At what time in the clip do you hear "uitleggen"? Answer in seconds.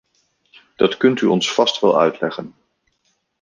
1.99-2.53